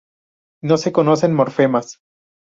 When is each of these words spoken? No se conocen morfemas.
No 0.63 0.77
se 0.77 0.91
conocen 0.91 1.35
morfemas. 1.35 1.99